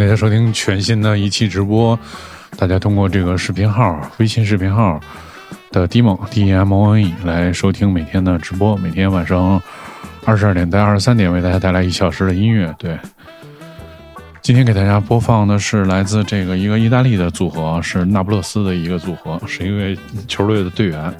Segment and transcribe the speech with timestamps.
[0.00, 1.96] 大家收听全新的一期直播。
[2.56, 4.98] 大家通过这个视频号、微信视频号
[5.70, 8.74] 的 D 梦 D E M O N E 来收听每天的直播。
[8.78, 9.60] 每天晚上
[10.24, 12.74] 二十二点到二十三点，为大家带来一小时的音乐。
[12.78, 12.98] 对，
[14.40, 21.14] 今天给大家播放的是来自这个一个意大利的组合，是那不勒斯的一个组合，是一位球队的队员。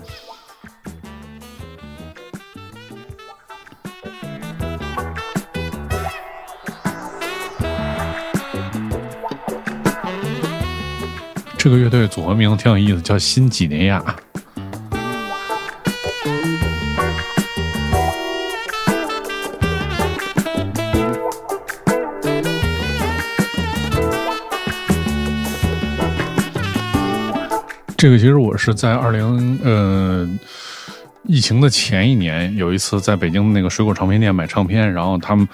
[11.62, 14.02] 这个乐队组合名字挺有意思，叫新几内亚。
[27.94, 30.26] 这个其实我是在二零呃
[31.24, 35.46] 疫情的前一年，有一次在北京那个水果唱片店买唱片，然后他们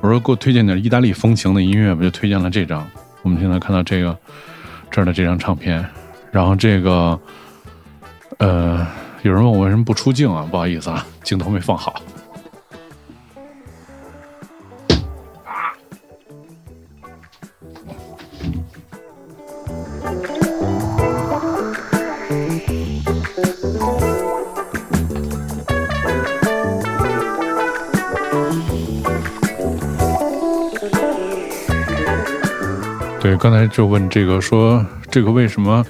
[0.00, 2.88] 我说给我推荐点意大利风情的音乐，我就推荐了这张。
[3.20, 4.16] 我们现在看到这个。
[4.90, 5.84] 这儿的这张唱片，
[6.32, 7.18] 然后这个，
[8.38, 8.86] 呃，
[9.22, 10.46] 有人问我为什么不出镜啊？
[10.50, 12.02] 不好意思啊，镜头没放好。
[33.36, 35.84] 刚才就问这个说这个为什么？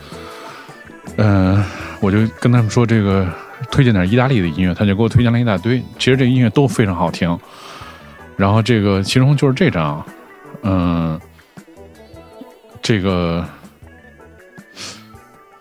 [1.17, 1.63] 嗯，
[2.01, 3.27] 我就跟他们说这个
[3.71, 5.83] 推荐点意大利的音乐，他就给我推荐了一大堆。
[5.99, 7.39] 其实这音乐都非常好听。
[8.37, 10.03] 然后这个其中就是这张，
[10.63, 11.21] 嗯，
[12.81, 13.45] 这个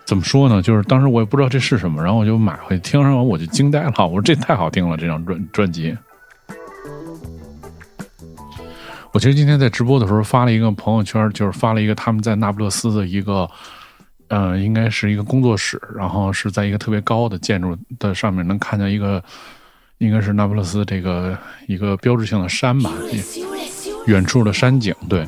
[0.06, 0.62] 怎么说呢？
[0.62, 5.96] 就是当时我也不知道这是什么，然后我就买回去听上完我就惊呆了，我说这太好听了，这张专专辑。
[9.12, 13.50] 我其实今天在直播的时候发了一个朋友圈，就是发了一个他们在那不勒斯的一个，
[14.28, 19.22] 呃，应该是一个工作室，然后是在一个特别高的建筑的上面，能看见一个，
[19.98, 22.92] 应该是那不勒斯这个一个标志性的山吧，
[24.06, 24.94] 远处的山景。
[25.08, 25.26] 对，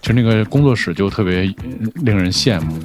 [0.00, 1.42] 其实那个工作室就特别
[1.96, 2.78] 令人羡慕。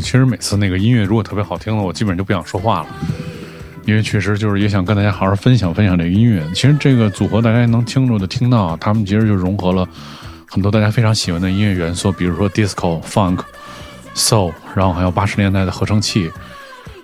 [0.00, 2.88] 其实每次那个音乐如果特别好听了，我基本上就不想说话了，
[3.84, 6.42] 因为确实就是也想跟大家好好分享分享这个音乐。
[6.54, 9.88] 其实这个组合大家能清楚的听到，他们其实就融合了
[10.46, 13.38] 很多大家非常喜欢的音乐元素，比如说 disco、funk、
[14.14, 16.30] soul，然后还有八十年代的合成器，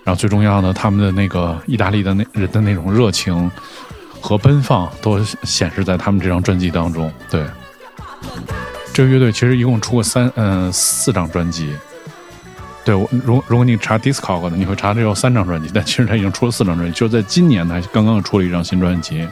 [0.04, 3.50] 然后最重要的他们的那个意大利的那人的那种热情
[4.20, 7.10] 和奔放，都显示在他们这张专辑当中。
[7.30, 7.44] 对，
[8.92, 11.72] 这个乐队其实一共出过三嗯四张专辑。
[12.84, 12.94] 对，
[13.24, 19.26] 如如果你查 Disco 的，你会查这有三张专辑，但其实他已经出了四张专辑，就在今年他刚刚出了一张新专辑。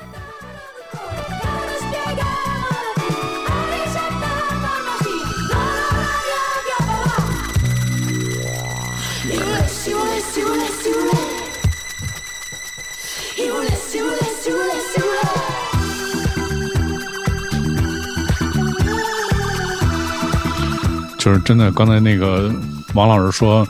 [21.19, 22.51] 就是真的，刚才那个。
[22.94, 23.67] 王老师说，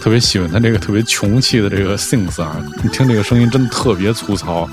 [0.00, 4.68] 特别喜欢他这个特别穷气的这个 s i n g s 啊，你听这个声音真的特别粗糙，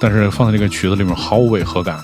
[0.00, 1.98] 但是放在这个曲子里面毫无违和感。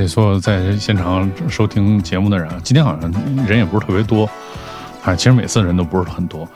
[0.00, 2.48] 谢所有在现场收听节目的人。
[2.62, 3.10] 今天好像
[3.46, 4.28] 人也不是特别多，
[5.02, 6.46] 啊，其实每次人都不是很多。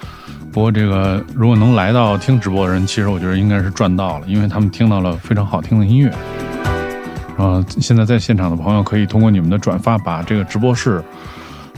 [0.52, 6.10] 不过这个如果能来到听直播的人，其实我觉得应该是赚到了，因为他们听到了非常好听的音乐。
[7.38, 11.02] 啊，现在在现场的朋友可以通过你们的转发，把这个直播室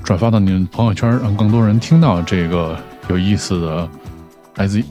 [0.03, 2.77] 转发到你们朋友圈，让更多人听到这个
[3.09, 3.89] 有意思的
[4.57, 4.83] 来自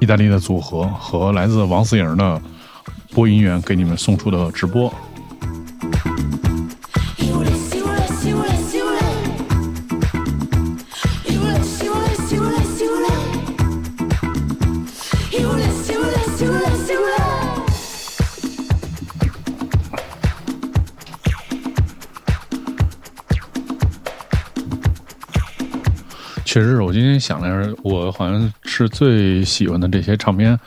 [0.00, 2.40] 意大利的组合和来自王思颖的
[3.12, 4.92] 播音员给你们送出的直播。
[27.26, 30.58] 实，我今天想着，我好像是最喜欢的这些唱片，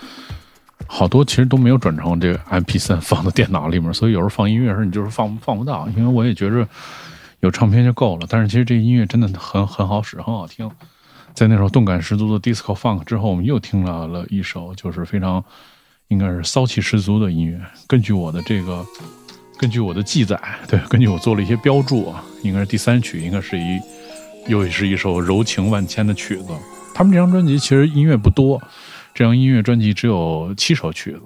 [0.88, 6.68] 好多其实都没有转成这个 M P 三 放到电脑里面，所以有时候放音乐的时候你就是放放不到，因为我也觉着
[7.42, 8.26] 有唱片就够了。
[8.30, 10.70] 但是其实这音乐真的很很好使，很好听。
[11.34, 15.44] 在那首动感十足的 Disco Funk 之后，我们又听到了一首就是非常
[16.08, 17.60] 应该是骚气十足的音乐。
[17.86, 18.84] 根据我的这个，
[19.60, 23.80] 根据我的记载，对，根据我做了一些标注啊，应该是第三曲，应该是一。
[24.48, 26.48] 又是一首柔情万千的曲子。
[26.94, 28.62] 他们这张专辑其实音乐不多，
[29.14, 31.22] 这张音乐专辑只有七首曲子。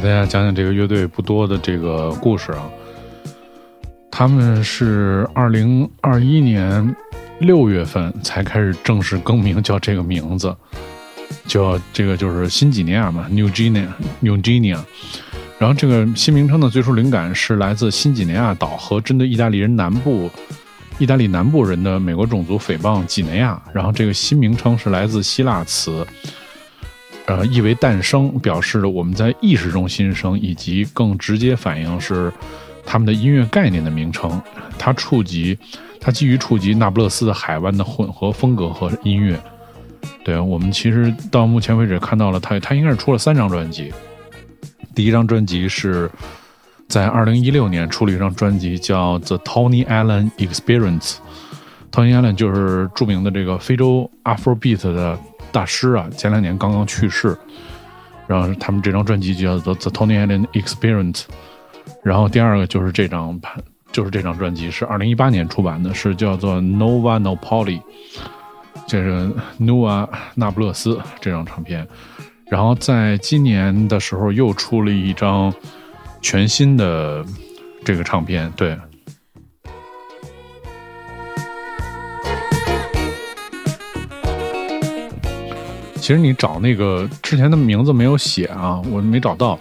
[0.00, 2.70] 给大家讲讲这个乐队不多的这个故事啊。
[4.12, 6.94] 他们是二零二一年
[7.40, 10.54] 六月份才开始正式更名，叫这个名字，
[11.46, 14.78] 叫这个就是新几内亚嘛，New Guinea，New Guinea。
[15.58, 20.30] 然后这个新名称的最初灵感是来自新几内亚岛和针对意大利人南部、
[21.00, 23.60] 意大利南部人的美国种族诽谤几内亚。
[23.72, 26.06] 然后这个新名称是来自希腊词。
[27.28, 32.32] 呃，意为诞生，表示我们在意识中新生，以及更直接反映是
[32.86, 34.40] 他们的音乐概念的名称。
[34.78, 35.58] 它触及，
[36.00, 39.38] 它基于触及那不勒斯的海湾的混合风格和音乐。
[40.24, 43.92] 对我们其实到目前为止看到了他，他应该是出了三张专辑。
[44.94, 46.10] 第一张专辑是
[46.88, 51.16] 在二零一六年出了一张专辑，叫《The Tony Allen Experience》。
[51.92, 55.18] Tony Allen 就是著名的这个非洲 Afrobeat 的。
[55.52, 57.36] 大师啊，前两年刚刚去世，
[58.26, 61.22] 然后他们这张专辑就叫做《The Tony Allen Experience》，
[62.02, 63.62] 然后第二个就是这张盘，
[63.92, 67.80] 就是这张专辑是二零一八年出版的，是叫做《Nova No Poly》，
[68.86, 71.86] 这是 Nova 那不勒斯这张唱片，
[72.50, 75.52] 然后在今年的时候又出了一张
[76.20, 77.24] 全新的
[77.84, 78.78] 这个唱片，对。
[86.08, 89.58] 其实你找那个之前的名字没有写啊，我没找到。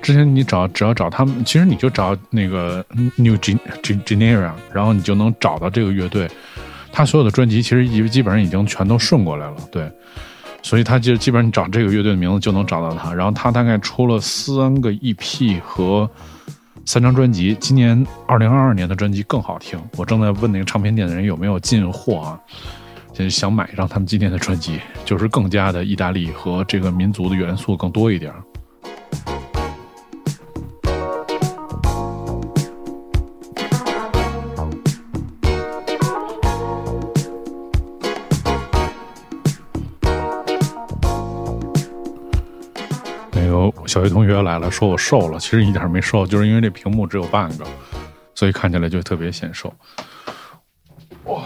[0.00, 2.82] 之前你找只要找他们，其实你就找那个
[3.16, 6.26] New Gen Genera，然后你就能找到这个乐队。
[6.90, 9.86] 他所有的专辑其实基基本上已经全都顺过来了，对。
[10.62, 13.12] 所以他就基本上你找这个乐队的名字就能找到他。
[13.12, 16.08] 然后他大概出了三个 EP 和
[16.86, 17.54] 三张专辑。
[17.60, 19.78] 今年二零二二年的专辑更好听。
[19.98, 22.40] 我正在问那个唱片店的人有没有进货啊。
[23.12, 28.32] 就想买一张他们今天的专辑，就是更加的意大利和这个民族的元素更多一点。
[43.30, 47.64] 那个小学同学来了，说我瘦了，其实一点没瘦，就是因为这屏幕只有半个，
[48.34, 49.72] 所以看起来就特别显瘦。
[51.26, 51.44] 哇！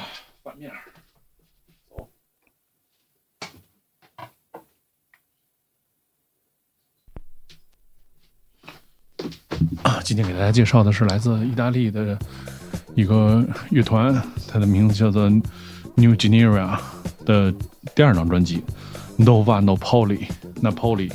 [9.82, 12.18] 啊，今天给大家介绍的是来自意大利的
[12.94, 14.14] 一个乐团，
[14.48, 16.78] 它的名字叫做 New Genera
[17.24, 17.52] 的
[17.94, 18.62] 第二张专辑
[19.24, 20.26] 《Nova Napoli》
[20.62, 21.10] ，Napoli。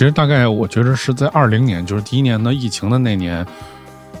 [0.00, 3.46] 其实大概我觉得是在二零年，就是第一年的疫情的那年，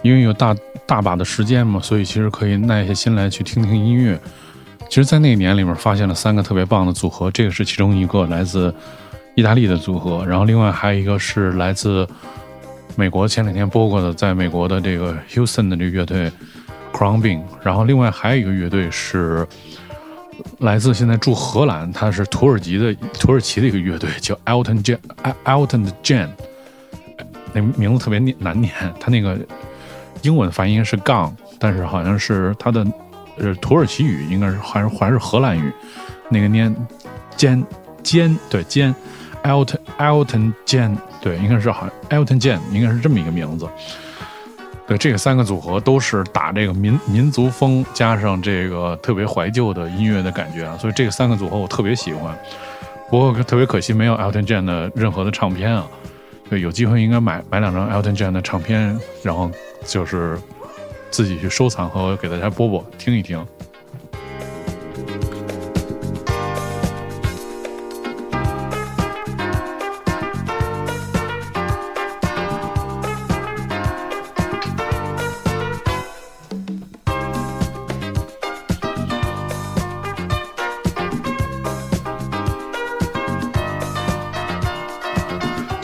[0.02, 4.20] 因为有大大把的时间嘛，所以其实可以耐下心来去听听音乐。
[4.90, 8.74] 其实，在那一年里面发现了三个特别棒的组合，这个是其中一个来自
[9.34, 12.06] 意大利的组合，然后另外还有一个是来自
[12.94, 16.30] 美国，前两天播过的，在美国的这个 Houston 的这个乐队
[16.92, 19.48] Crownbing，然后另外还有一个乐队是。
[20.60, 26.28] 来自现在住荷兰，他是土耳其的土耳其的一个乐队，叫 Elton Jan，Elton Jan，
[27.54, 29.38] 那名字特别难念，他那个
[30.22, 32.86] 英文发音是杠，但是好像是他的
[33.38, 35.72] 呃土耳其语应该是还是还是荷兰语，
[36.28, 36.74] 那个念
[37.36, 37.64] 尖
[38.02, 38.94] 尖对尖
[39.42, 43.66] ，Elton Elton Jan 对应该是好像 Elton Jan 应该是这么一个名字。
[44.90, 52.36] 对，这个三个组合都是打这个民民族风，加上这个特别怀旧的音乐的感觉啊，所以这个三个组合我特别喜欢。
[53.08, 55.86] 不过特别可惜没有 Elton John 的任何的唱片啊。
[56.48, 59.48] 对，有机会应该买买两张 Elton John 的唱片，然后
[59.86, 60.36] 就是
[61.08, 63.46] 自己去收藏和给大家播播听一听。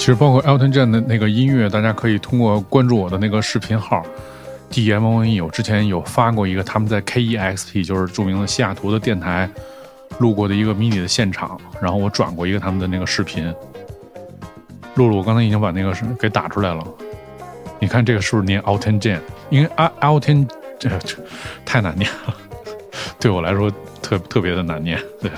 [0.06, 4.06] 其实包括 Elton John 的那个音乐，大家可以通过关注我的那个视频号
[4.70, 9.50] D M O N E，我之前有发过一个他们在 K E X P，就是著名的西雅图的电台
[10.20, 13.52] 录过的一个迷你的现场，然后我转过一个他们的那个视频。
[14.94, 16.86] 露露，我刚才已经把那个给打出来了，
[17.80, 19.18] 你看这个是不是念 Elton John？
[19.50, 19.68] 因为
[20.00, 20.48] Elton
[20.78, 20.88] 这
[21.64, 22.36] 太难念了，
[23.18, 23.68] 对我来说
[24.00, 25.32] 特特别的难念，对。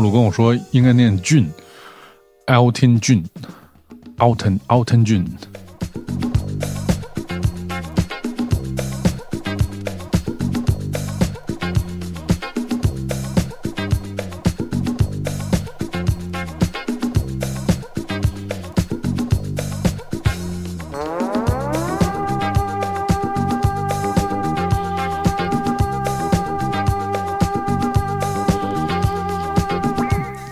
[0.00, 1.48] 露跟我说应该念俊
[2.46, 3.24] ，Elton 俊
[4.18, 5.24] ，Elton Elton 俊。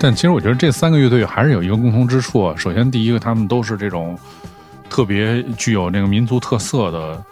[0.09, 2.51] 但其实我觉得这三个乐队还是有一个共同之处。
[2.57, 4.19] 首先，第一个，他们都是这种
[4.89, 7.23] 特别具有那个民族特色的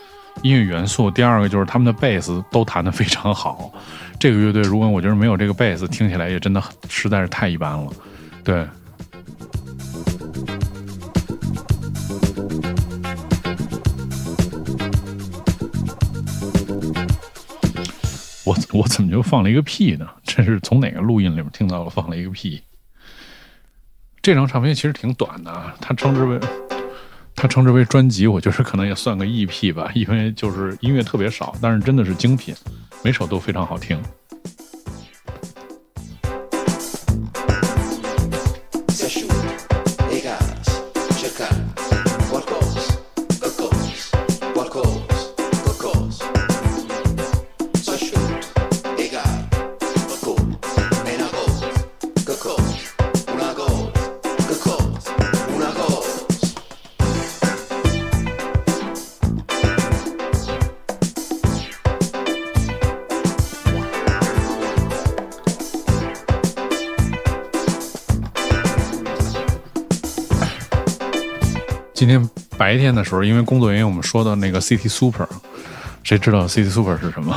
[0.43, 3.73] 音乐元素；第二个，就是他们的贝斯都弹得非常好。
[4.21, 7.91] 这个乐队，如果我觉得没有这个贝斯，听起来也真的实在是太一般了。
[8.45, 8.63] 对，
[18.73, 20.09] 我怎么就放了一个屁呢？
[20.25, 22.63] 这是从哪个录音里面听到了放了一个屁？
[24.23, 26.41] 这张唱片其实挺短的啊，它称之为
[27.35, 32.55] 它称之为专辑，我觉得可能也算个 EP 吧，因为就是音乐特别少，但是真的是精品，
[33.05, 34.03] 每首都非常好听。
[72.07, 75.27] 今天白天的时候，因为工作原因，我们说到那个 City Super，
[76.05, 77.37] 谁知道 City Super 是什么？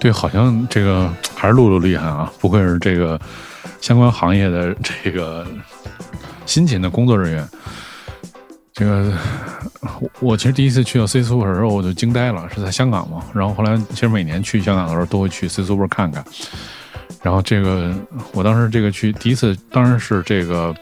[0.00, 2.32] 对，好像这个还是露露厉害啊！
[2.40, 3.20] 不愧是这个
[3.80, 5.44] 相关行业的这个
[6.46, 7.48] 辛勤的工作人员。
[8.72, 9.12] 这个
[10.00, 13.24] 我我其实第一次去到 C Super 的时候，我就惊呆了，是在香港嘛。
[13.34, 16.24] 然后后来其实每年去香港的时候，都会去 C Super 看看。
[17.20, 17.92] 然后这个
[18.32, 20.72] 我当时这个去第一次，当然是这个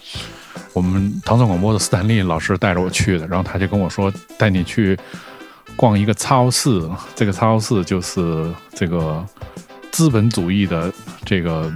[0.75, 3.27] 我们唐宋广播的斯坦利老师带着我去的。
[3.27, 4.95] 然后他就跟我说，带你去。
[5.77, 6.83] 逛一个超市，
[7.15, 9.25] 这个超市就是这个
[9.93, 10.93] 资本主义的
[11.25, 11.73] 这个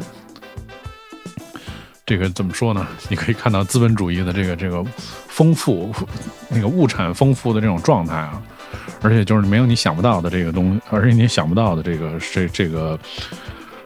[2.06, 2.86] 这个怎么说呢？
[3.08, 4.82] 你可以看到资本主义的这个这个
[5.28, 5.94] 丰富，
[6.48, 8.42] 那个物产丰富的这种状态啊，
[9.02, 12.98] 而且就是没有你想不到的这个东西，而且你想不到的这个这这个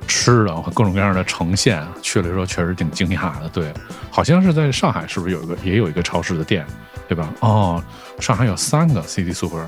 [0.07, 3.49] 吃的各种各样的呈现，去了之后确实挺惊讶的。
[3.49, 3.73] 对，
[4.11, 6.65] 好像是在上海，是不是有一个也有一个超市的店，
[7.09, 7.29] 对吧？
[7.41, 7.83] 哦，
[8.21, 9.67] 上海有三个 City Super。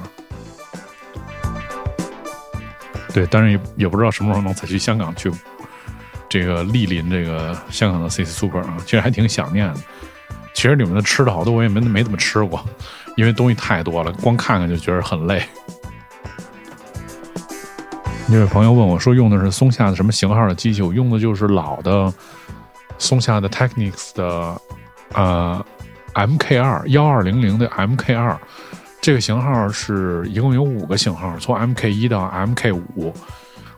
[3.17, 5.33] 对，但是也也不知道什么时候能再去香港去，
[6.29, 9.81] 这个莅临这个香港的 C C Super 啊，其实还挺想念的。
[10.53, 12.63] 其实你们的吃的好多我也没没怎么吃过，
[13.17, 15.43] 因为东西太多了，光看看就觉得很累。
[18.29, 20.83] 那位朋友问我说，用的是松下的什么型号的机器？
[20.83, 22.13] 我用的就是老的
[22.99, 24.61] 松下的 Technics 的
[25.15, 25.65] 呃
[26.13, 28.39] MK 二幺二零零的 MK 二。
[29.07, 33.15] 这个型号是一共有五个型号，从 MK 一到 MK 五。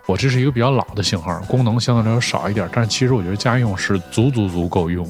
[0.06, 5.06] 我这是一个比较老的型号，功能相对来说少一点，但是其实我觉得家用是足足足够用。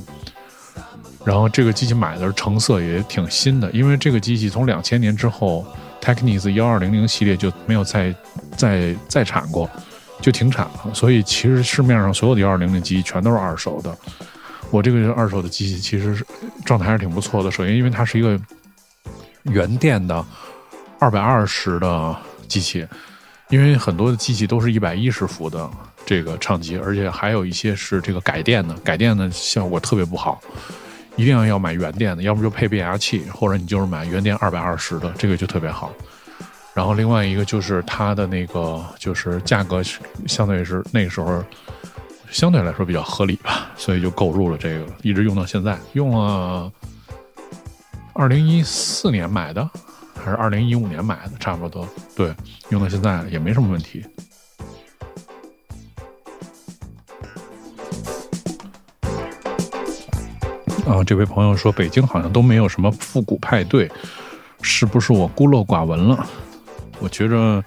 [1.24, 5.64] 然后这个机器买的是成色，也挺新的，因为这个机器从两千年之后
[6.02, 8.12] ，Technics 幺二零零系列就没有再
[8.56, 9.70] 再再产过，
[10.20, 10.92] 就停产了。
[10.92, 13.96] 所以其实市面上所有的幺二零零机全都是二手的。
[14.72, 16.26] 我这个二手的机器其实是
[16.64, 17.52] 状态还是挺不错的。
[17.52, 18.36] 首先，因为它是一个
[19.50, 20.24] 原电的
[20.98, 22.86] 二百二十的机器，
[23.48, 25.68] 因为很多的机器都是一百一十伏的
[26.06, 30.40] 这个唱机，而且还有一些是这个改电的，改电的效果特别不好。
[31.16, 35.92] 一定要要买原电的，要不就配变压器，或者你就是买原电二百二十的，这个就特别好。
[36.74, 39.82] 然后另外一个就是它的那个就是价格
[40.28, 41.44] 相对是那个时候
[42.30, 46.70] 相对来说比较合理吧，所以就购入了这个，一直用到现在，用了
[48.18, 49.70] 二零一四年买的
[50.16, 52.34] 还是二零一五年买的，差不多对，
[52.70, 54.04] 用到现在也没什么问题。
[60.84, 63.88] 啊，这位朋友说北京好像都没有什么复古派对，
[64.62, 66.28] 是不是我孤陋寡闻了？
[66.98, 67.62] 我觉着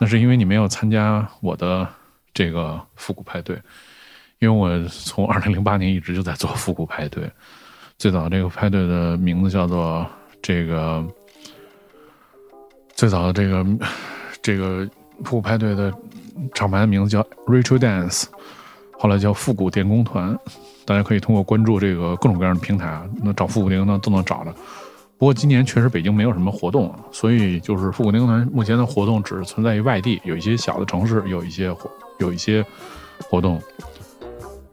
[0.00, 1.86] 那是因为你没有参加我的
[2.32, 3.60] 这个复古派对，
[4.38, 7.30] 因为我从二零零八年一直就在做复古派对，
[7.98, 10.06] 最早这个派对的名字叫做
[10.42, 11.04] 这个，
[12.94, 13.66] 最早的这个
[14.42, 14.86] 这个
[15.24, 15.92] 复古派对的
[16.54, 18.24] 厂牌的名字叫 Rachel Dance，
[18.98, 20.38] 后来叫复古电工团。
[20.84, 24.52] 大家可以通过关注这个各种各样的平台啊，那找复古电工团都能找着。
[25.18, 32.64] 不过今年确实北京没有什么活动，所以就是复古电工团目前的活动只是存在于外地，有一些小的城市有一些活有一些
[33.22, 33.60] 活动。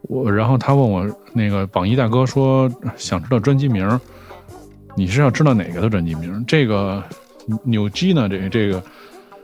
[0.04, 4.00] 我然后他问我那个榜一大哥说想知道专辑名，
[4.96, 6.44] 你是要知道哪个的专辑名？
[6.48, 7.04] 这个
[7.64, 8.28] 纽基呢？
[8.30, 8.84] 这个这个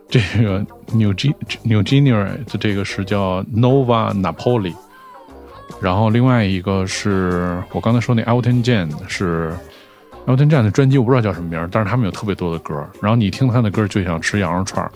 [0.10, 4.74] 这个纽基纽基尼的这个是叫 Nova Napoli。
[5.80, 9.54] 然后另外一个是我刚才说那 Elton John 是
[10.26, 12.76] Elton John 的专辑，我不知道叫什么名，但是他们有特别多的歌。
[13.02, 14.92] 然后你听他的歌就想吃羊肉串，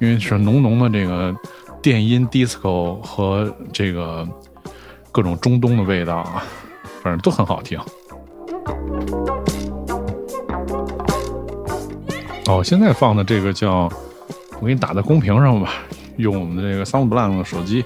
[0.00, 1.34] 因为是浓浓的这个
[1.80, 4.28] 电音 disco 和这个
[5.18, 6.44] 各种中东的味道啊，
[7.02, 7.76] 反正都很好听。
[12.46, 13.90] 哦，现在放的这个叫
[14.60, 15.70] 我给你打在公屏上吧，
[16.18, 17.84] 用我们的这个 SoundBlank 的手机。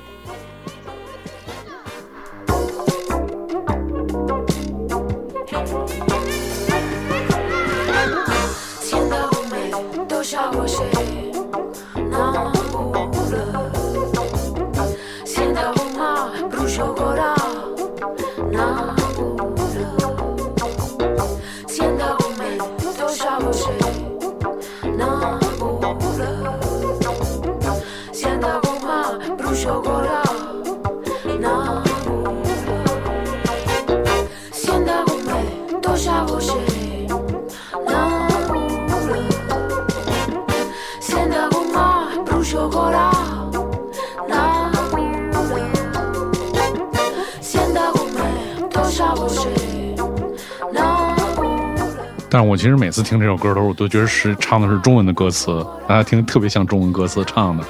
[52.93, 57.65] 次听这首歌的时候，我都觉得是唱的是中文的歌词，大家听特别像中文歌词唱的。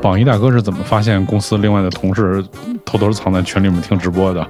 [0.00, 2.42] 榜一大哥是怎么发现公司另外的同事
[2.84, 4.44] 偷偷藏在群里面听直播的？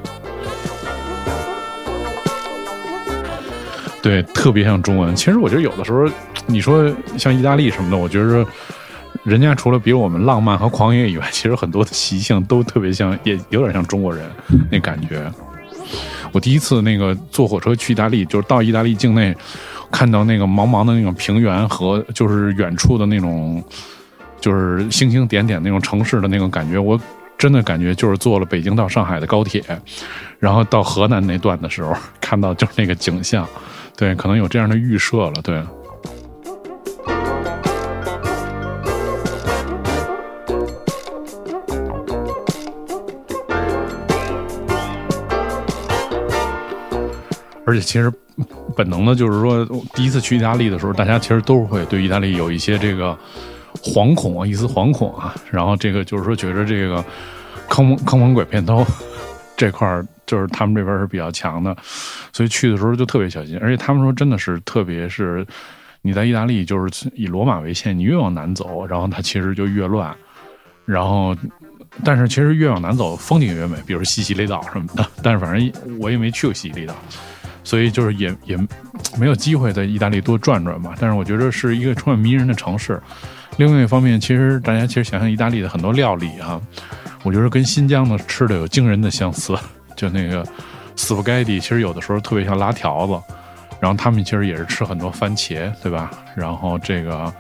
[4.03, 5.15] 对，特别像中文。
[5.15, 6.07] 其实我觉得有的时候，
[6.47, 8.45] 你说像意大利什么的，我觉得
[9.23, 14.29] 人家除了比我们浪漫和狂野以外，其实很多的习性都特别像，也有点像中国人
[14.71, 15.33] 那感觉。
[16.33, 19.37] 我第一次那个坐火车去意大利，就是到意大利境内，
[19.91, 23.63] 看到那个茫茫的那种平原和就是远处的那种
[24.41, 27.01] 就是星星点点那种城市的那种感觉，我
[27.39, 29.63] 真的感觉就是坐了北京到上海的高铁，
[30.41, 33.47] 然后到河南那段的时候看到就是那个景象。
[33.97, 35.35] 对，可能有这样的预设了。
[35.43, 35.63] 对，
[47.65, 48.13] 而且其实
[48.77, 53.17] 本能的就是说，第一次去意大利的时候，大家其实都会对意大利有一些这个
[53.83, 55.35] 惶恐啊，一丝惶恐啊。
[55.51, 57.05] 然后这个就是说，觉得这个
[57.69, 58.85] 坑蒙坑蒙拐骗偷
[59.63, 60.07] 这块儿。
[60.25, 61.77] 就是他们这边是比较强的，
[62.33, 63.59] 所以去的时候就特别小心。
[63.61, 65.45] 而且他们说，真的是特别是
[66.01, 70.15] 你在意大利，就是以罗马为线，你越往南走，然后它其实就越乱。
[70.87, 71.37] 然后，
[72.03, 75.07] 但是其实越往南走，风景越美，比如西西里岛什么的。
[75.23, 76.95] 但是反正我也没去过西西里岛，
[77.63, 78.57] 所以就是也也
[79.19, 80.95] 没有机会在意大利多转转嘛。
[80.99, 82.99] 但是我觉得是一个充满迷人的城市。
[83.59, 86.59] 另外一方面，其实大家其实想想意大利的很多料理啊，
[87.23, 89.57] 我觉得跟新疆的吃的有惊人的相似。
[89.95, 90.47] 就那个
[90.97, 93.21] 斯普盖蒂，其实有的时候特别像拉条子。
[93.81, 96.11] 然后他们其实也是吃很多番茄，对吧？
[96.37, 97.33] 然后这个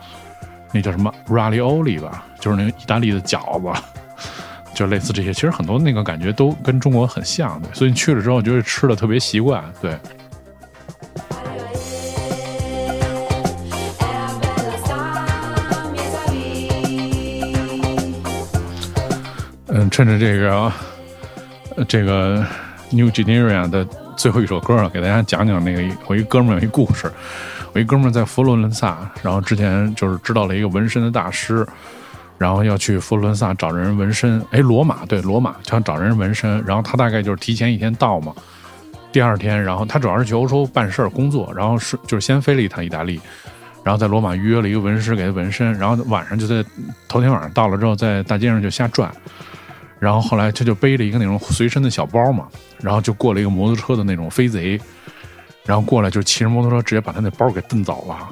[0.72, 3.82] 那叫什么 ravioli 吧，就是那个意大利的饺子，
[4.74, 5.32] 就类似这些。
[5.32, 9.96] 其实很多那个感觉都跟中国很像，对所以你去了之后就会吃的特别习惯，对。
[19.92, 20.72] 趁着这个
[21.86, 22.42] 这个
[22.90, 27.12] New Generation 的最后一首歌，给大家讲讲那个我一哥们儿有一故事。
[27.74, 31.66] 我一哥们儿在佛罗伦萨，然后之前就是知道了一个纹身的大师，
[32.38, 34.42] 然后要去佛罗伦萨找人纹身。
[34.50, 38.32] 哎，罗马对罗马想找人纹身，然后他大概就是提前一天到嘛。
[39.12, 43.20] 第二天，然后他主要是去欧洲办事儿工作，然后是就是先飞了一趟意大利，
[43.84, 46.64] 然后在罗马预约了一个纹师给他纹身，然后晚上就在
[47.08, 49.12] 头天晚上到了之后，在大街上就瞎转。
[50.02, 52.48] 然后后来他就背着一个那种随身的小包嘛，
[52.80, 54.76] 然后就过了一个摩托车的那种飞贼，
[55.64, 58.28] 然后过来就骑着摩托车直接把他那包给蹬走了。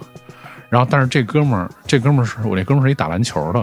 [0.68, 3.60] 然后但是这哥们儿，这哥们儿是我那哥们儿是一打篮球的，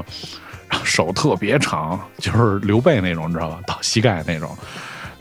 [0.70, 3.60] 然后手特别长，就是刘备那种，你知道吧？
[3.68, 4.58] 到膝盖那种。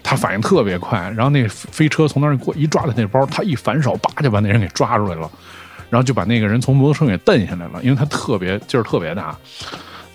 [0.05, 5.29] 他反应特别快，然后那飞车从那儿过一抓他那包，他一反手，叭就把那人给抓出来了，
[5.91, 9.37] 然后就把那个人从摩托车给蹬下来了，因为他特别劲儿特别大。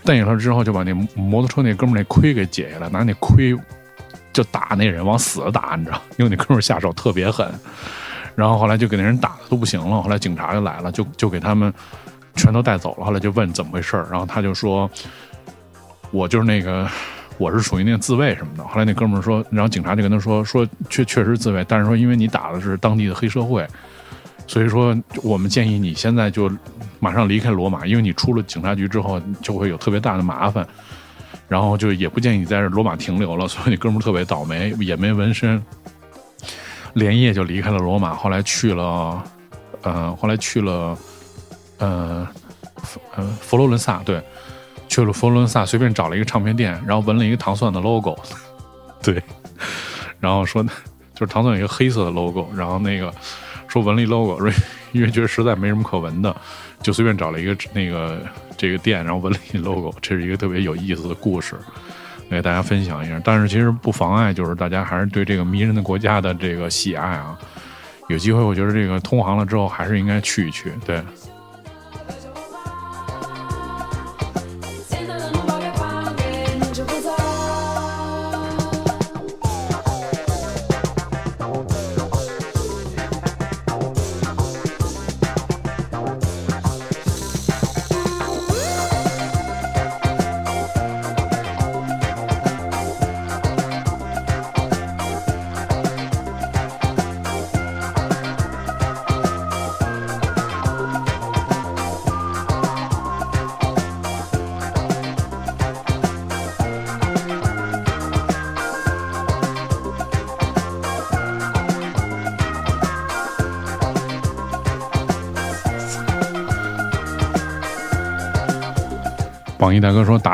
[0.03, 3.55] 蹬下来之后，就把那摩托车那哥们那盔给解下来，拿那盔
[4.33, 6.01] 就打那人，往死打，你知道？
[6.17, 7.47] 因为那哥们下手特别狠。
[8.33, 10.01] 然后后来就给那人打的都不行了。
[10.01, 11.71] 后来警察就来了，就就给他们
[12.35, 13.05] 全都带走了。
[13.05, 14.89] 后来就问怎么回事然后他就说
[16.11, 16.87] ：“我就是那个，
[17.37, 23.67] 我是属于那个自卫什么的。”后来那哥们说，然后警察就跟他说：“说确确实自卫，但是说因为你打的是当地的黑社会，
[24.47, 26.51] 所以说我们建议你现在就。”
[27.03, 30.63] 马上离开罗马，因为你出了警察局之后就会有特别大的麻烦，
[31.47, 33.47] 然后就也不建议你在这罗马停留了。
[33.47, 35.59] 所以你哥们儿特别倒霉，也没纹身，
[36.93, 38.13] 连夜就离开了罗马。
[38.13, 39.23] 后来去了，
[39.81, 40.95] 呃，后来去了，
[41.79, 42.27] 呃，
[43.15, 44.21] 呃，佛罗伦萨，对，
[44.87, 48.15] 去了佛罗伦萨，随便找了一个唱片店，然后纹了一个糖蒜的 logo，
[49.01, 49.19] 对，
[50.19, 50.61] 然后说
[51.15, 53.11] 就是糖蒜有一个黑色的 logo，然后那个
[53.71, 54.37] 说纹了一 logo，
[54.91, 56.35] 因为觉得实在没什么可纹的。
[56.81, 58.21] 就随便找了一个那个
[58.57, 61.55] 这个店，然后纹了一 logo，这是一个特别有意思的故事，
[62.29, 63.21] 给大家分享一下。
[63.23, 67.39] 但是其实不妨碍，就是大家还是对这个迷人的国家的这个喜爱啊。
[68.09, 70.73] 有机会，我觉得这个通航了之后，还是应该去一去。
[70.85, 71.01] 对。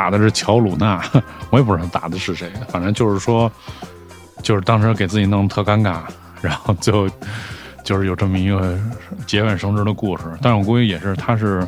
[0.08, 1.04] 打的是乔鲁纳，
[1.50, 3.52] 我也不知道打的是谁，反正就是说，
[4.42, 6.00] 就是当时给自己弄特尴尬，
[6.40, 7.06] 然后最后
[7.84, 8.80] 就是有这么一个
[9.26, 10.24] 节外生枝的故事。
[10.40, 11.60] 但是我估计也是，他是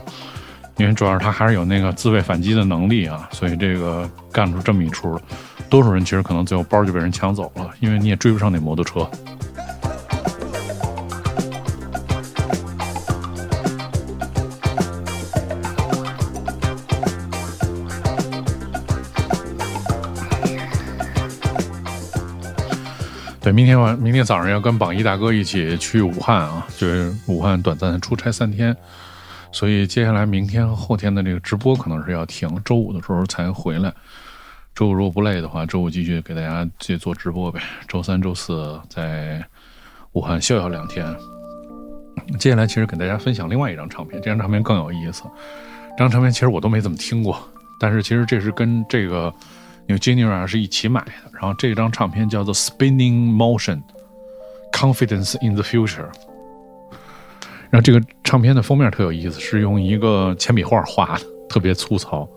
[0.79, 5.20] 因为主要是他还是有那个自卫反击的能力啊，所以这个干出这么一出。
[5.68, 9.07] 多数人其实可能最后包就被人抢走了，因为你也追不上那摩托车。
[23.61, 28.75] 明天晚，明天早上要跟榜一大哥一起去武汉啊，就是武汉短暂出差三天，
[29.53, 33.92] 所以接下来明天和后天的这个直播可能是要停，周五的时候才回来。
[34.75, 37.61] 周五如果不累的话，周五继续给大家继续做直播呗。
[37.87, 39.44] 周三、周四在
[40.12, 41.14] 武汉逍遥两天。
[42.38, 45.25] 接下来其实给大家分享另外一张唱片，这张唱片更有意思。
[45.90, 47.38] 这张唱片其实我都没怎么听过，
[47.79, 49.31] 但是其实这是跟这个。
[49.90, 53.83] 因为 j e n n y 是一起买的，然后这张唱片叫做《Spinning Motion
[54.72, 55.96] Confidence in the Future》，
[57.70, 62.29] 然后这个唱片的封面特有意思，是用一个铅笔画画的，特别粗糙，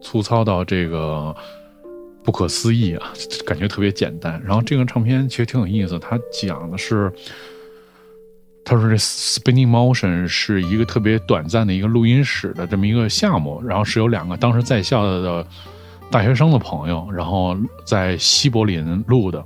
[0.00, 1.34] 粗糙到这个
[2.22, 3.12] 不可思议啊，
[3.44, 4.40] 感觉特别简单。
[4.44, 7.12] 然后这个唱片其实挺有意思，它讲的是。
[8.62, 15.44] 他说这 Spinning Motion 是一个特别短暂的一个录音室的这么一个项目，然后是有两个当时在校的
[16.10, 19.44] 大学生的朋友，然后在西柏林录的，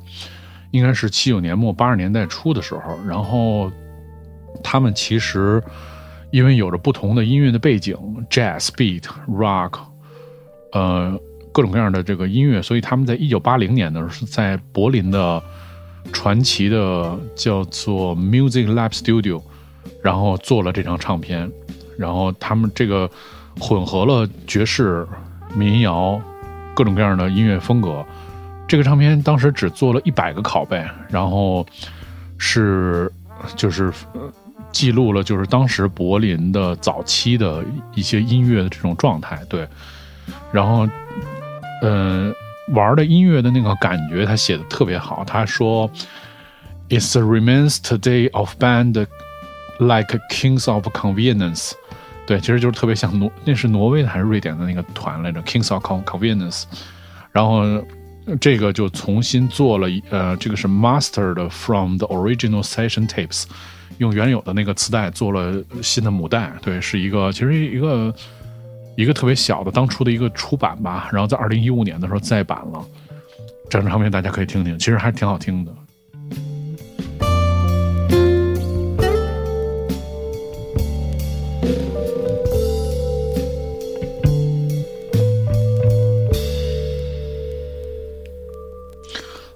[0.71, 3.71] 应该是七九年末八十年代初的时候，然后
[4.63, 5.63] 他们其实
[6.31, 7.97] 因为有着不同的音乐的背景
[8.31, 9.79] ，Jazz、Beat、Rock，
[10.73, 11.21] 呃。
[11.53, 15.41] 各种各样的这个音乐，所以他们在一九八零年的时候是在柏林的
[16.13, 19.41] 传奇的叫做 Music Lab Studio，
[20.03, 21.49] 然后做了这张唱片，
[21.97, 23.09] 然后他们这个
[23.61, 25.07] 混合了爵士、
[25.55, 26.21] 民谣
[26.75, 28.05] 各种各样的音乐风格。
[28.67, 31.67] 这个唱片当时只做了一百个拷贝，然后
[32.39, 33.11] 是
[33.57, 33.93] 就是
[34.73, 39.69] 记录了就是当时柏林的早期的一些音乐的这种状态，对，
[40.53, 40.89] 然后。
[41.83, 42.35] 嗯，
[42.69, 45.23] 玩的音乐的那个感觉，他写的特别好。
[45.27, 45.91] 他说
[46.89, 49.07] ：“It remains today of band
[49.79, 51.73] like kings of convenience。”
[52.27, 56.65] 对，其实就是特别像挪，那是挪威的还是瑞典的那个团来着？Kings of convenience。
[57.33, 57.63] 然后
[58.41, 63.45] 这个就重新做了，呃，这个是 mastered from the original session tapes，
[63.99, 66.53] 用原有的那个磁带做了新的母带。
[66.63, 68.15] 对，是一个其实一个。
[68.97, 72.81] 一个特别小的当初的一个出版吧，然后在二零一五年的时候再版了，
[73.69, 75.73] 这张唱片大家可以听听，其实还是挺好听的。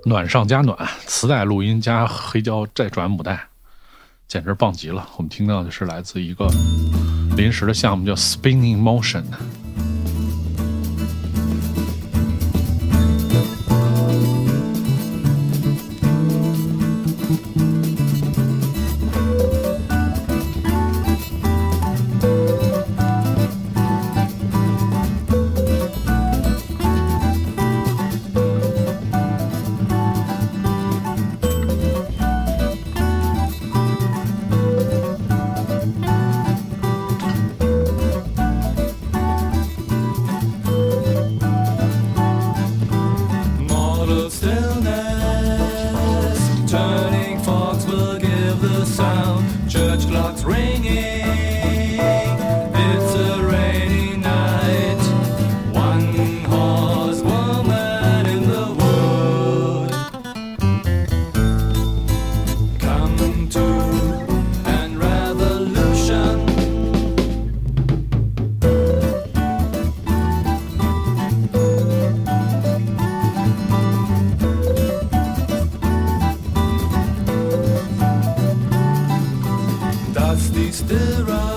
[0.08, 3.38] 暖上加暖，磁带录音加黑胶再转母带，
[4.26, 5.06] 简直棒极了。
[5.18, 6.48] 我们听到的是来自一个。
[7.36, 9.22] 临时的项目叫 Spinning Motion。
[80.78, 81.47] still right.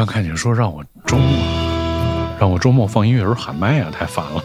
[0.00, 1.28] 刚看见说让我周末
[2.38, 4.42] 让我周末放音乐时候喊麦啊，太烦了。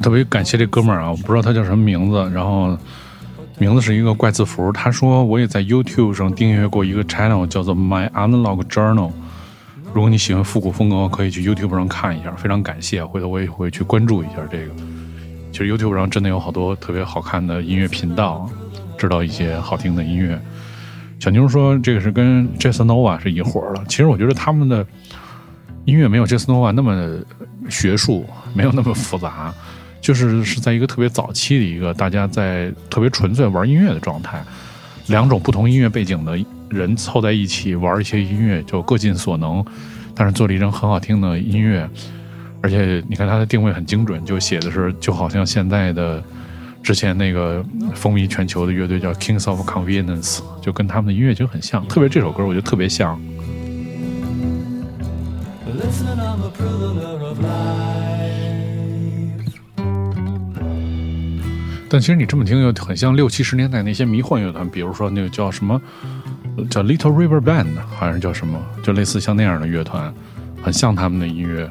[0.00, 2.74] 特别感谢这哥们儿啊，我不知道他叫什么名字，然后
[3.58, 4.72] 名字是一个怪字符。
[4.72, 9.12] 他说我也在 YouTube 上订阅过一个 channel，叫做 My Analog Journal。
[9.94, 12.32] 如果你喜欢复古风格，可以去 YouTube 上看一下。
[12.32, 14.72] 非常感谢，回头我也会去关注一下这个。
[15.52, 18.50] 其实 YouTube 上真的有好多特别好看的音乐频道，
[18.98, 20.36] 知道一些好听的音乐。
[21.20, 23.84] 小妞说这个是跟 Jason Nova 是一伙的。
[23.88, 24.84] 其实我觉得他们的
[25.84, 27.20] 音乐没有 Jason Nova 那么
[27.70, 29.54] 学术，没有那么复杂。
[30.00, 34.42] 就是是在一个特别早期的一个大家在特别纯粹玩音乐的状态，
[35.06, 36.36] 两种不同音乐背景的
[36.70, 39.64] 人凑在一起玩一些音乐，就各尽所能，
[40.14, 41.88] 但是做了一张很好听的音乐，
[42.60, 46.22] 而且你看它的定位很精准，就写的是就好像现在的
[46.82, 53.20] 之前那个风靡全球的乐队叫 Kings of Convenience，就跟他们的音乐就很像，特别这首歌我觉得特别像。
[61.90, 65.80] 但其实你这么听又很像六七十年代那些迷幻乐团，比如说那个叫什么，
[66.70, 70.12] 叫 Little River Band，好像叫什么，就类似像那样的乐团，
[70.62, 71.70] 很像他们的音乐。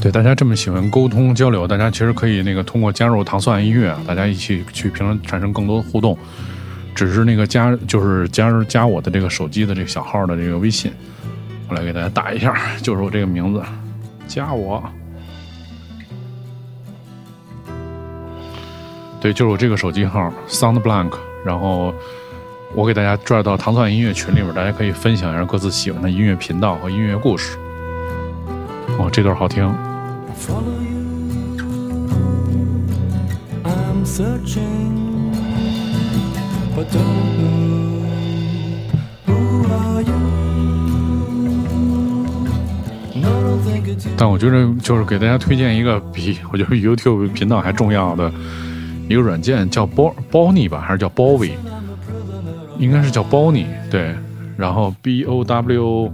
[0.00, 6.16] 对大家这么喜欢沟通交流，大家其实可以那个通过加入糖蒜音乐，大家一起去评论，产生更多的互动。
[6.94, 10.92] 只是那个加，就是加加我的这个手机的这个小号的这个微信，
[11.68, 13.60] 我来给大家打一下，就是我这个名字，
[14.26, 14.82] 加我。
[19.20, 21.12] 对，就是我这个手机号 Sound Blank，
[21.44, 21.92] 然后
[22.74, 27.58] 我给大家拽到糖蒜音乐群里面，大家可以分享一下各自喜欢的音乐频道和音乐故事。
[28.98, 29.72] 哦，这段好听。
[44.16, 48.32] 但我觉得，就是给大家推荐一个比我觉得 YouTube 频道还重要的
[49.08, 51.52] 一个软件，叫 b o n n y 吧，还是叫 Bowie？
[52.78, 54.14] 应该是叫 b o n n y 对。
[54.56, 56.12] 然后 B O W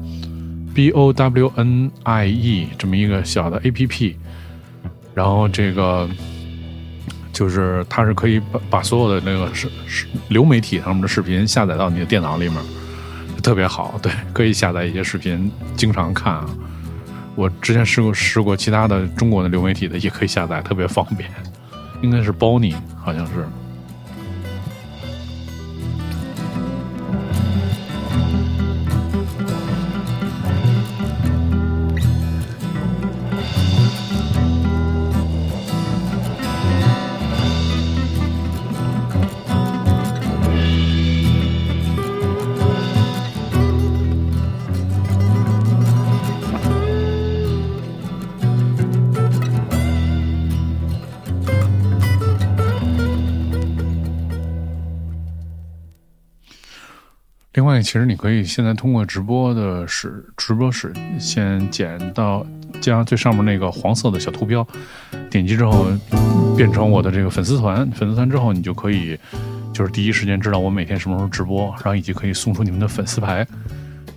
[0.74, 4.14] B O W N I E 这么一个小的 APP，
[5.14, 6.08] 然后这个。
[7.32, 12.58] 就是它是可以把把所有的那个是是流媒体上面的视频下载到你的电脑里面，
[13.42, 13.98] 特别好。
[14.02, 16.44] 对，可以下载一些视频，经常看啊。
[17.34, 21.30] 我之前试过试过其他的中国的流媒体的，也可以下载，特别方便。
[22.02, 23.46] 应该是包你，好像是。
[57.54, 62.46] 另外，其实你可以现在通过直播的室直播室，先剪到
[62.80, 64.66] 加最上面那个黄色的小图标，
[65.30, 65.86] 点击之后
[66.56, 67.86] 变成我的这个粉丝团。
[67.90, 69.18] 粉丝团之后，你就可以
[69.70, 73.46] 就是第一时间知道我每天什么时候直播，然后以及可以送出你们的粉丝牌。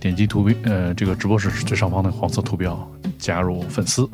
[0.00, 4.08] 点击图标，呃，这个直播室最上方的黄色图标，加入粉丝。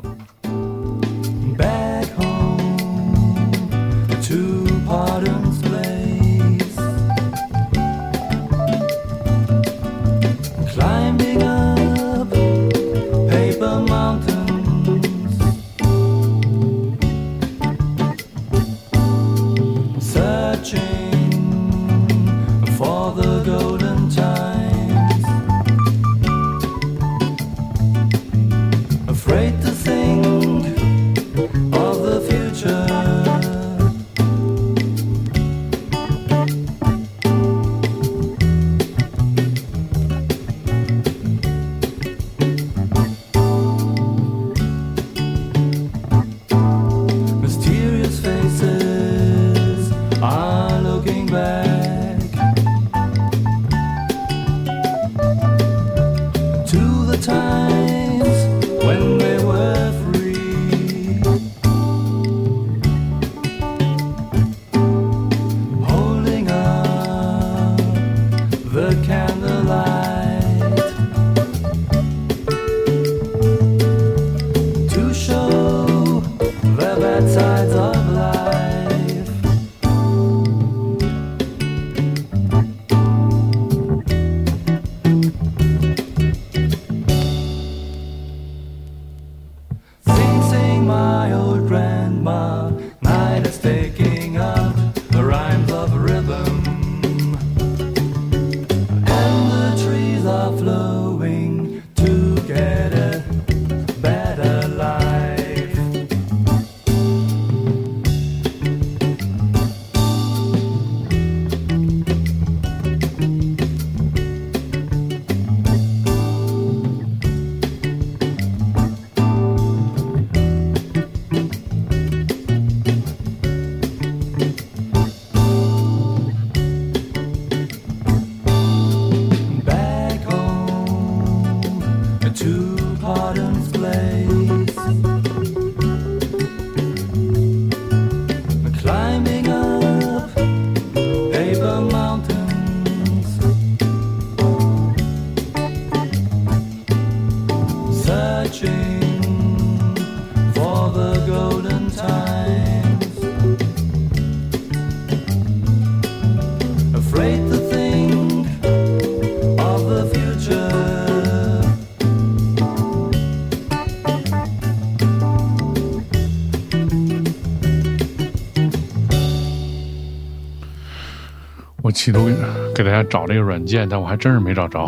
[171.93, 172.29] 企图
[172.73, 174.85] 给大家找这个软件，但我还真是没找着。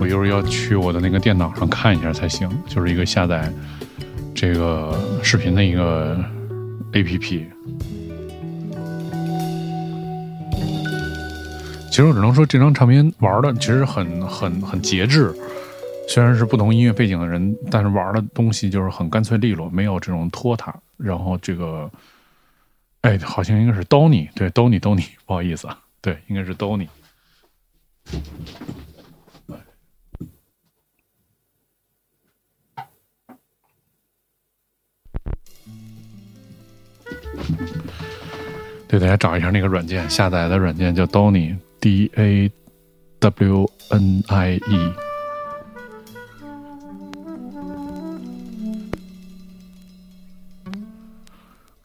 [0.00, 2.50] 我一会儿要去我的那个电脑上看一下才行。
[2.66, 3.50] 就是一个下载
[4.34, 6.18] 这个视频的一个
[6.92, 7.46] APP。
[11.88, 15.32] 其实我只能说，这张唱片玩的其实很很很节制。
[16.08, 20.74] 虽然是不同音乐背景的人，但是玩的东西就是很干脆利落，没有这种拖沓。
[20.98, 21.90] 然后这个。
[23.06, 26.88] 哎，好像应该是 Donny，对，Donny，Donny， 不好意思啊，对，应该是 Donny。
[38.88, 42.50] 对，大家找一下那个软件，下载的软件叫 Donny，D A
[43.20, 44.94] W N I E。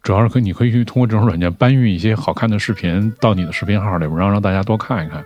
[0.04, 5.24] 主要是可你可以去通过这种软件搬运一些好看的视频到你的视频号里边，然后让大家多看一看。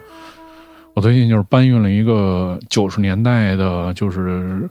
[0.93, 4.69] 我最近就是搬运了一个九十年代的，就是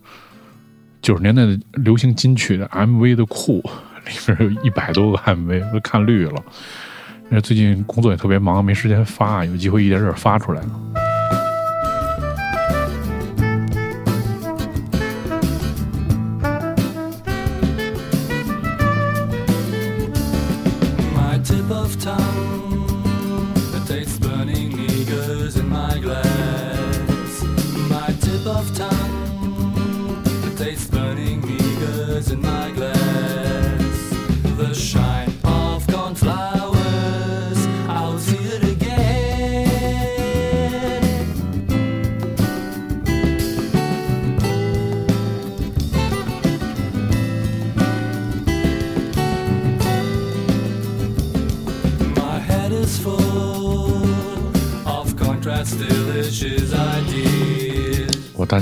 [1.02, 3.62] 九十年代的流行金曲的 MV 的库，
[4.06, 6.42] 里面有一百多个 MV，都看绿了。
[7.28, 10.62] 那最近工作也特别忙，没时间发，有机会一点点发出来。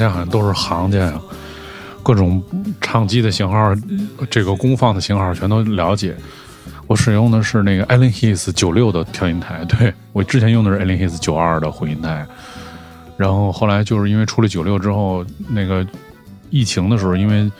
[0.03, 1.21] 家好像都是行家呀，
[2.03, 2.43] 各种
[2.81, 3.73] 唱机的型号，
[4.29, 6.17] 这个功放的型号全都了解。
[6.89, 12.27] 我使用的是那个 Allen His 九六的调音台，对我之前用的是 Allen His 九二的混音台，
[13.17, 15.87] 然后后来就是因为出了九六之后，那个
[16.51, 17.51] 疫情的时候，因为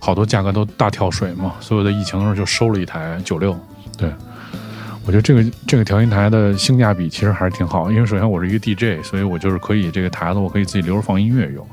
[0.00, 3.56] 好多价格都大跳水嘛，所有的疫情的时候就收了一台九六，
[3.96, 4.10] 对。
[5.04, 11.66] 我觉得这个这个调音台的性价比其实还是挺好，因为首先我是一个 DJ，所以我就是可以这个台子我可以自己留着放音乐用，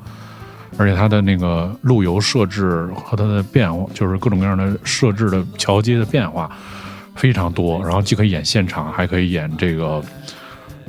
[0.78, 6.50] 而且它的那个路由设置和它的变化，就是各种各样的设置的桥接的变化
[7.16, 10.04] 非常多，然后既可以演现场，还可以演这个，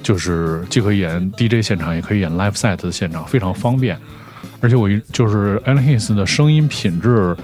[0.03, 3.99] 就是既可以演 DJ 现场，也可以演 live set 的现场，非常方便。
[4.62, 7.36] 而且我就是 Alan His 的声音品质。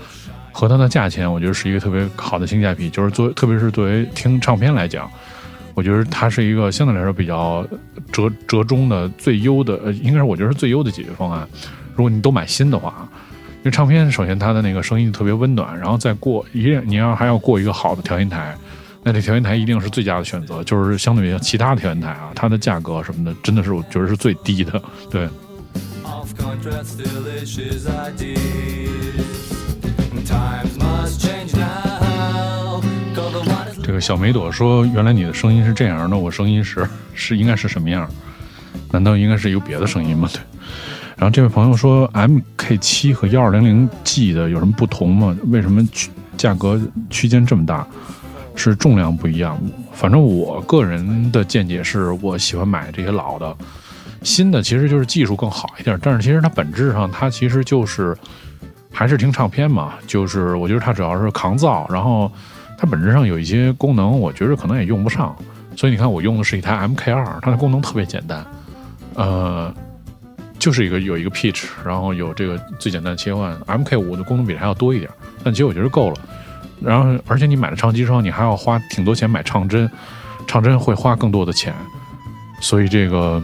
[0.56, 2.88] 和它的价钱，我觉得是一个特别好的性价比。
[2.88, 5.06] 就是作为，特别是作为听唱片来讲，
[5.74, 7.62] 我觉得它是一个相对来说比较
[8.10, 11.46] 折折中的最优的，呃，应该是我觉得是最优的解决方案。
[11.94, 13.06] 如果你都买新的话啊，
[13.58, 18.56] 因为唱片首先它的那个声音特别温暖，然后再过一定你要还要过一个好的调音台，
[19.02, 20.64] 那这调音台一定是最佳的选择。
[20.64, 24.82] 就是相对于其他调音台啊，它的价格什么的，真的是我觉得是最低的。
[25.10, 25.28] 对。
[33.82, 38.08] 这个小梅朵说：“原来你的声音是这样，那我声音是 是应该是什么样？
[38.90, 40.40] 难道应该是有别的声音吗？”对，
[41.16, 45.36] 然后这位朋友说，MK 七和幺二零零 G 的有什么不同吗？
[45.46, 47.86] 为什么区价格区间这么大？
[48.56, 49.58] 是重量不一样？
[49.92, 53.56] 反正我个人的见解是我喜欢买这些老的，
[54.22, 58.16] 新的其实就是技术更好一点，但是其实它本质上它其实就是
[58.96, 62.32] 还是听唱片嘛，就是我觉得它主要是抗噪，然后
[62.78, 65.36] 它本质上有一些功能，我觉得可能也用不上。
[65.76, 68.42] 所以你看，我用的是一台 MK 二，它的功能特别简单，
[69.14, 69.70] 呃，
[70.58, 73.54] 就是一个有一个 pitch，然后有这个最简单的切换。
[73.66, 75.10] MK 五的功能比它要多一点，
[75.44, 76.16] 但其实我觉得够了。
[76.80, 79.90] 然后，而且你买了唱机之后，你还要花挺多钱买唱针，
[80.46, 81.74] 唱针会花更多的钱。
[82.62, 83.42] 所以这个，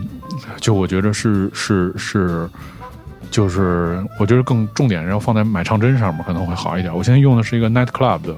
[0.59, 2.49] 就我觉得是是是，
[3.33, 6.95] 就是我觉得更重点要放在买唱针上面可能会好一点。
[6.95, 8.37] 我现在用的是一个 Night Club 的，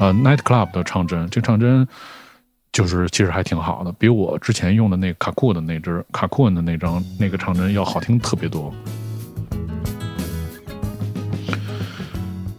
[0.00, 1.88] 呃，Night Club 的唱针，这唱针。
[2.72, 8.72] 就是其实还挺好的，比我之前用的那卡库的那只卡库的那张那个唱针要好听特别多。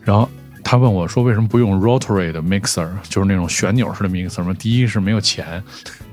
[0.04, 0.30] 然后
[0.64, 5.64] 他问我说：“为什么不用 rotary 的 mixer，就是那种旋钮式的 mixer 吗？”第一是没有钱。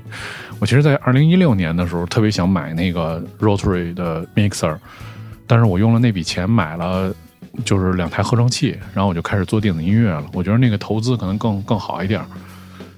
[0.59, 4.79] 我其实，在二零一六年的时候特别想买那个 rotary 的 mixer，
[5.51, 7.13] 但是我用了那笔钱买了
[7.65, 10.25] 就是两台合成器，然后我就开始做电子音乐了。
[10.33, 12.25] 我觉得那个投资可能更更好一点。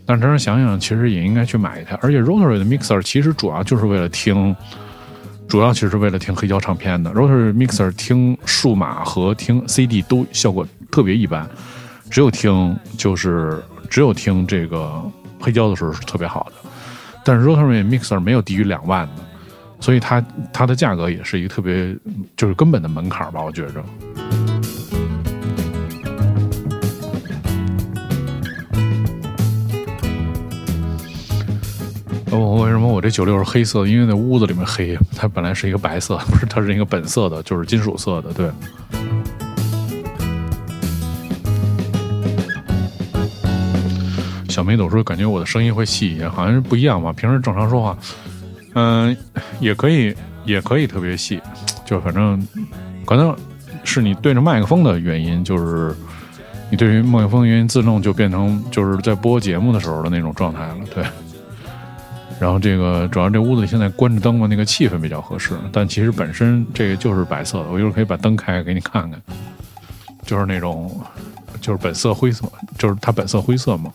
[0.04, 1.98] 但是想想，其实也应该去买一台。
[2.02, 4.54] 而且 Rotary 的 Mixer 其实主要就是为了听，
[5.48, 7.10] 主要其实是为了听黑胶唱片的。
[7.12, 11.48] Rotary Mixer 听数码和听 CD 都效果特别一般，
[12.10, 15.02] 只有听就是只有听这个
[15.40, 16.68] 黑胶的时候是特别好的。
[17.24, 19.22] 但是 Rotary Mixer 没有低于两万的，
[19.82, 21.94] 所以它它的价格也是一个特别
[22.36, 23.84] 就是根本的门槛吧，我觉着。
[32.30, 33.84] 我为什么我这九六是黑色？
[33.86, 38.32] 因为那屋子里面黑，它本来是一个白色， 不是，它是一个本色的，就是金属色的。
[38.32, 38.48] 对。
[44.48, 47.12] 小梅总说感觉我的声音会细一些，好像是不一样吧？
[47.12, 47.98] 平时正常说话，
[48.74, 49.16] 嗯，
[49.60, 50.14] 也可以，
[50.44, 51.40] 也可以特别细，
[51.84, 52.46] 就反正
[53.04, 53.36] 可能
[53.84, 55.94] 是你对着麦克风的原因，就是
[56.70, 61.04] 你对于麦克风的原因自动就变成就是在播节目的时候的那种状态了，对。
[62.40, 65.54] 然后这个主要这屋子里现在关着灯嘛，那个气氛比较合适。
[65.70, 69.22] 但其实本身这个就是白色的，我一会儿可以把灯开给你看看，
[70.26, 71.00] 就是那种，
[71.60, 73.92] 就是本色灰色，就是它本色灰色嘛。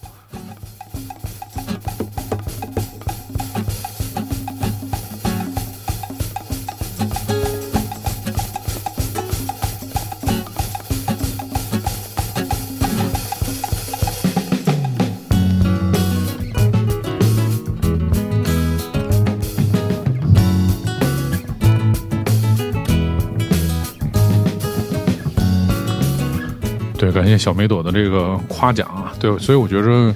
[27.38, 30.16] 小梅朵的这个夸奖啊，对，所以我觉着，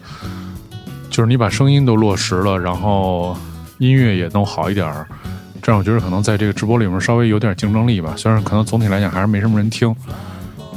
[1.10, 3.38] 就是你把声音都落实了，然后
[3.78, 5.06] 音乐也弄好一点儿，
[5.62, 8.14] 这样我觉得可能在这个直播里面稍微有点竞争力吧。
[8.18, 9.96] 虽然可能总体来讲还是没什么人听，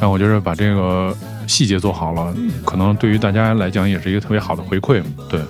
[0.00, 1.16] 但我觉得把这个
[1.46, 2.34] 细节做好了，
[2.64, 5.40] 可能对于大家来讲也是一个特别好的回馈，对。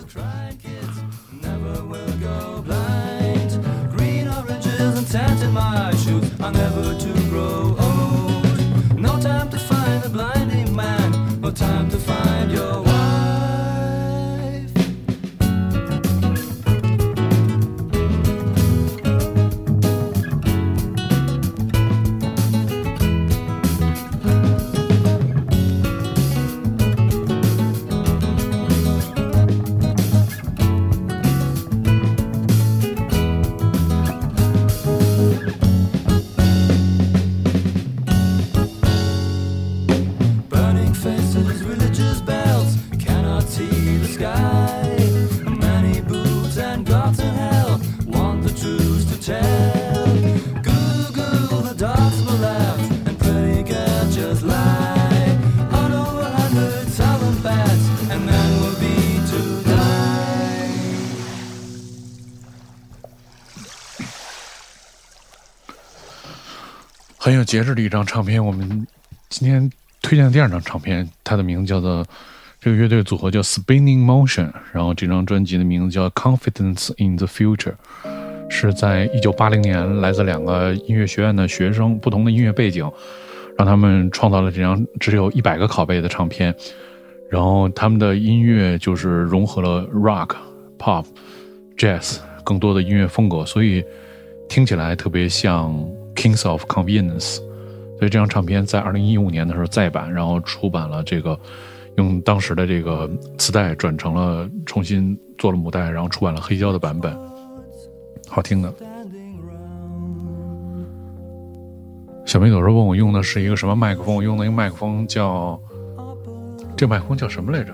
[67.25, 68.45] 很有节制的一张唱片。
[68.45, 68.87] 我们
[69.31, 69.70] 今天
[70.03, 72.05] 推荐的第二张唱片，它的名字叫做
[72.61, 77.72] 这个乐队组合叫 Spinning Motion，然后这张专辑的名字叫 Confidence in the Future，
[78.51, 82.87] 是在一九八零年来自两个音乐学院的学生，不同的音乐背景，
[83.57, 86.55] 让他们创造了这张只有一百个拷贝的唱片。
[87.31, 90.33] 然后他们的音乐就是融合了 Rock、
[90.79, 91.07] Pop、
[91.79, 93.83] Jazz 更多的音乐风格，所以
[94.47, 95.75] 听起来特别像。
[96.15, 97.37] Kings of Convenience》，
[97.99, 101.39] 所以这张唱片在二零一五年的时候再版，然后出版了这个
[101.97, 107.17] 用当时的这个磁带转成了重新做了母带，然后出版了黑胶的版本，
[108.29, 108.73] 好听的。
[112.27, 115.61] 小梅有时候问我用的是一个什么麦克风，我用的一个麦克风叫
[116.77, 117.73] 这麦克风叫什么来着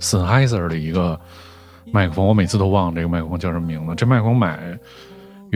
[0.00, 1.18] ？Sennheiser 的一个
[1.92, 3.94] 麦克风，我每次都忘了这个麦克风叫什么名字。
[3.94, 4.78] 这麦克风买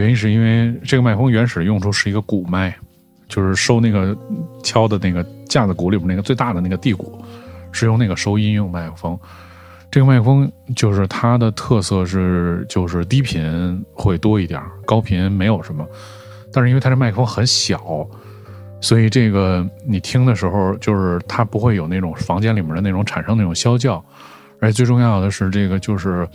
[0.00, 2.74] 原因是因为这个麦克风原始用处是一个鼓麦，
[3.28, 4.16] 就是收那个
[4.64, 7.22] 敲的那个架子鼓里边那个最大的那个地鼓，
[7.70, 9.18] 是用那个收音用麦克风。
[9.90, 15.86] 这个麦克风就是它的特色是就是低频会多一点，高频没有什么。
[16.52, 18.08] 但是因为它这麦克风很小。
[18.82, 24.02] 所以这个你听的时候，就是它不会有那种房间里面的那种产生那种啸叫，
[24.58, 26.26] 而且最重要的是，这个就是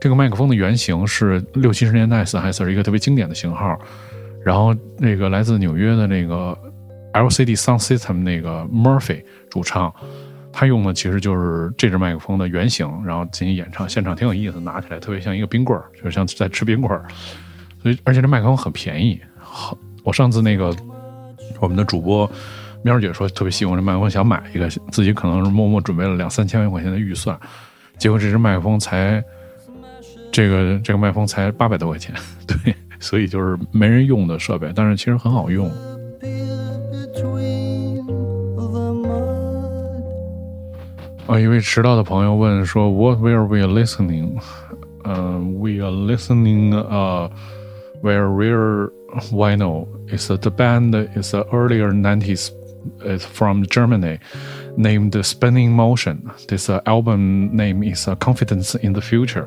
[0.00, 3.78] 这个麦克风的原型是六七十年代斯海瑟一个特别经典的型号，
[4.44, 6.56] 然后那个来自纽约的那个
[7.12, 9.92] LCD Sound System 那个 Murphy 主唱，
[10.52, 17.06] 他用的其实就是这支麦克风的原型，然后进行演唱，现场挺有意思，拿起来特别像一个冰棍儿，就像在吃冰棍儿，
[17.82, 20.74] 所以而且这麦克风很便宜，好，我上次那个。
[21.60, 22.30] 我们的主播
[22.82, 27.36] 喵姐说特别喜欢这麦克风，想买一个，自己可能是默默准备了两三千万块钱的预算，
[27.96, 29.20] 结果这支麦克风才
[30.37, 32.13] 这个这个麦克风才八百多块钱，
[32.47, 35.69] 对，所以就是没人用的设备，但是其实很好用。
[41.25, 44.41] 啊，一位迟到的朋友问说：“What were we listening？”
[45.05, 46.75] 嗯，We are listening.
[46.75, 47.31] 呃，
[48.01, 48.91] Where we're
[49.31, 52.49] vinyl is the band is the earlier 90s
[53.05, 54.19] it's from Germany
[54.75, 56.29] named Spinning Motion.
[56.49, 59.45] This uh, album name is uh, Confidence in the Future.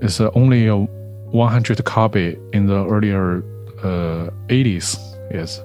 [0.00, 3.42] It's uh, only a 100 copy in the earlier
[4.48, 4.96] 80s.
[5.32, 5.60] Yes,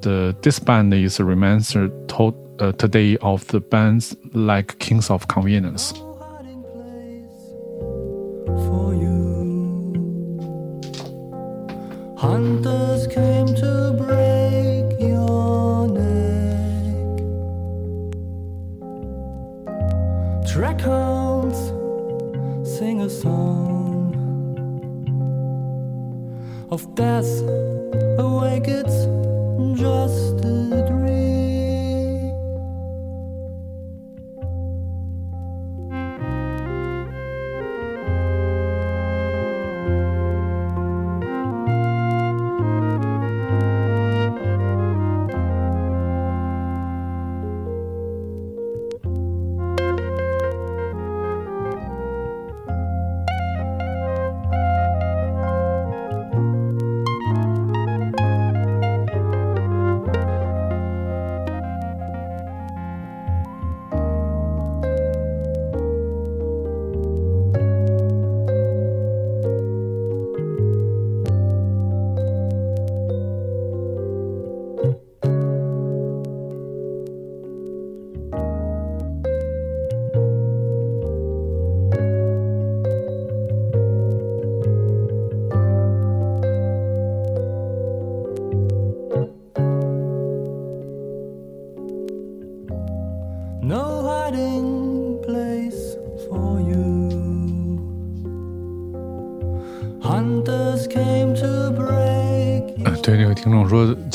[0.00, 1.24] the this band is a
[2.58, 5.92] uh, today of the bands like Kings of Convenience.
[12.18, 17.18] Hunters came to break your neck.
[20.48, 21.05] Track hounds
[22.78, 24.12] sing a song
[26.70, 27.40] of death.
[28.18, 28.98] Awake, it's
[29.80, 30.44] just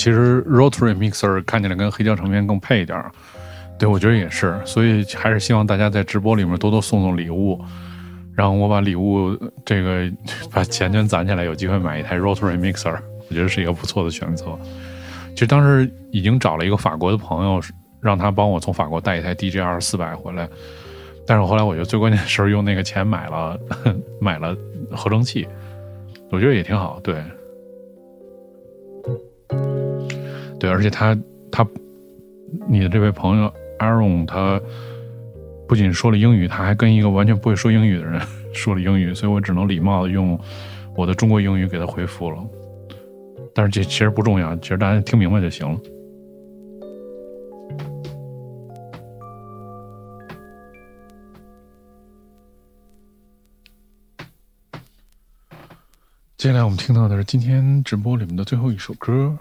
[0.02, 3.12] 其实 rotary mixer 看起来跟黑胶唱片更配一点儿。
[3.78, 7.64] 对我觉得也是，所以还是希望大家在直播里面多多送送礼物，
[8.34, 10.12] 然后我把礼物这个
[10.52, 12.98] 把钱全攒起来，有机会买一台 rotary mixer，
[13.30, 14.58] 我觉得是一个不错的选择。
[15.36, 17.62] 其实当时已经找了一个法国的朋友，
[18.00, 20.50] 让他帮我从法国带一台 DJR 四百回来，
[21.28, 23.60] 但是后来我觉得最关键的是用那个钱买了
[24.20, 24.58] 买了
[24.90, 25.48] 合成器。
[26.32, 27.22] 我觉得也挺好，对，
[30.62, 31.18] 对，而且他
[31.52, 31.68] 他，
[32.70, 34.62] 你的这位朋友 Aaron，他
[35.68, 38.22] 不仅说了英语，他还跟一个完全不会说英语的人
[38.54, 40.40] 说了英语，所以我只能礼貌的用
[40.96, 42.38] 我的中国英语给他回复了。
[43.56, 45.80] 但是这其实不重要，其实大家听明白就行了。
[56.38, 59.36] 接下来我们听到的是今天直播里面的最后一首歌。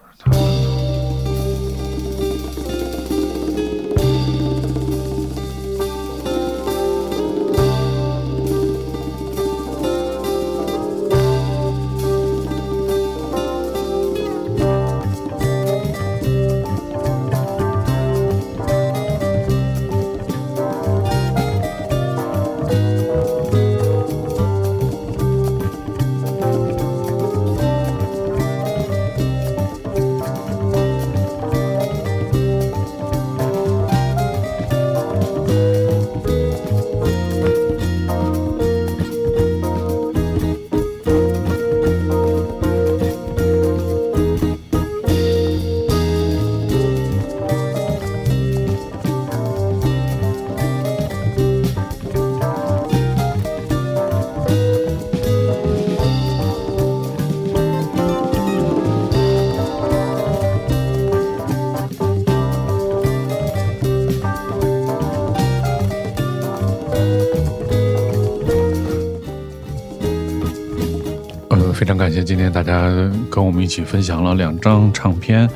[72.30, 72.88] 今天大家
[73.28, 75.50] 跟我们一起分享了两张唱片。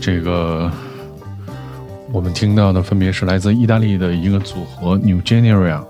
[0.00, 0.68] 这个
[2.10, 5.84] 我们听到的分别是来自意大利的一个组合 New Generation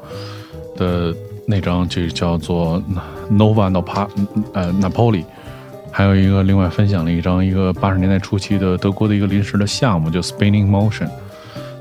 [0.77, 1.15] 的
[1.47, 2.83] 那张，就是叫做
[3.31, 4.07] Nova Napa
[4.53, 5.25] 呃 Napoli，
[5.91, 11.09] 还有一个另外分享了一张一个八十年代初期的德国的一个临时的项目，叫 Spinning Motion。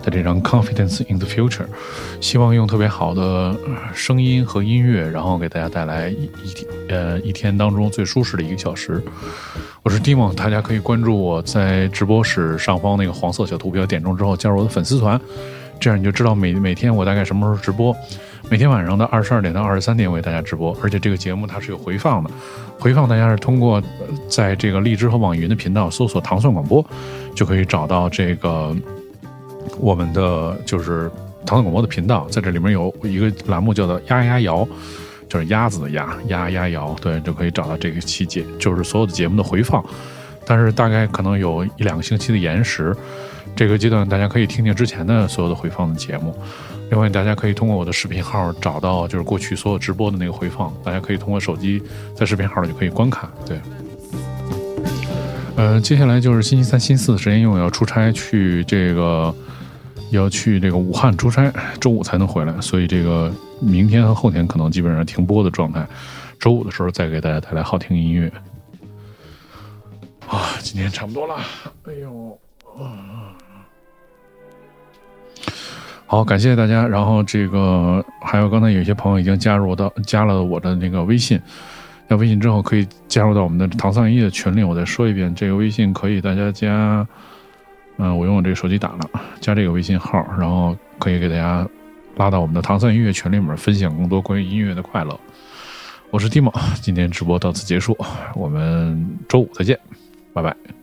[0.04, 1.66] 的这张 Confidence in the Future，
[2.20, 3.56] 希望用特别好的
[3.94, 9.02] 声音和音乐，然后给大家带来一一天呃一天当中最舒适的一个小时。
[9.84, 15.20] 我是 Dimon，大家可以关注我在直播室上方那个黄色小图标，点中之后加入我的粉丝团，
[15.80, 17.96] 这样你就知道每每天我大概什么时候直播。
[18.50, 22.30] 每天晚上的二十二点到二十三点为大家直播，而且这个节目它是有回放的，
[22.78, 23.82] 回放大家是通过
[24.28, 26.86] 在这个荔枝和网易云的频道搜索“糖蒜广播”，
[27.34, 28.76] 就可以找到这个。
[29.80, 31.10] 我们的就是
[31.46, 34.68] 唐宋广播的频道，在这里面有一个栏目叫做“鸭鸭摇”，
[35.28, 39.84] 就是鸭子的鸭，鸭鸭摇，对，就可以找到这个期节，就是所有的节目的回放。
[40.46, 42.96] 但是大概可能有一两个星期的延时，
[43.56, 46.36] 这个阶段大家可以听听之前的所有的回放的节目。
[46.90, 51.82] 另外，大家可以通过我的视频号找到就是过去所有直播的那个回放，大家可以通过手机
[52.16, 53.30] 在视频号里就可以观看。
[53.46, 53.60] 对。
[55.56, 59.34] 呃，接下来就是星期三、星期四的时间，因为我要出差去这个，
[60.12, 65.86] 要去这个武汉出差，周五才能回来，所以这个明天和后天可能基本上停播的状态。
[66.40, 68.32] 周五的时候再给大家带来好听音乐。
[70.28, 71.36] 啊，今天差不多了。
[71.84, 72.40] 哎呦，
[76.06, 76.88] 好，感谢大家。
[76.88, 81.40] 然后这个还有刚才有些朋友已经加入到加了我的那个微信。
[82.10, 84.64] 加微信之后可以加入到我们的唐三一的群里。
[84.64, 87.08] 我再说一遍，这个微信可以大家加，
[87.98, 91.68] 嗯，我用我这个手机打了，加这个微信号，然后可以给大家
[92.16, 95.20] 拉到我们的唐三音乐群里面，分享更多关于音乐的快乐。
[96.10, 97.98] 我是蒂莫，今天直播到此结束，
[98.36, 99.80] 我们周五再见，
[100.34, 100.81] 拜拜。